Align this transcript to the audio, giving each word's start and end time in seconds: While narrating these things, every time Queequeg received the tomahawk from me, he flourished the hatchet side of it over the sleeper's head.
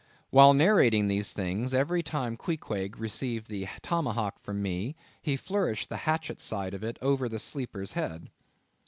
While 0.31 0.55
narrating 0.55 1.07
these 1.07 1.31
things, 1.31 1.75
every 1.75 2.01
time 2.01 2.35
Queequeg 2.35 2.97
received 2.97 3.49
the 3.49 3.67
tomahawk 3.83 4.39
from 4.39 4.59
me, 4.59 4.95
he 5.21 5.37
flourished 5.37 5.89
the 5.89 5.97
hatchet 6.09 6.41
side 6.41 6.73
of 6.73 6.83
it 6.83 6.97
over 7.03 7.29
the 7.29 7.37
sleeper's 7.37 7.93
head. 7.93 8.31